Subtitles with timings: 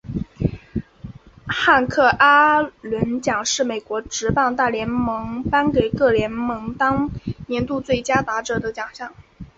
[1.45, 7.11] 汉克阿伦奖是美国职棒大联盟颁给各联盟当
[7.47, 9.13] 年度最佳打者的奖项。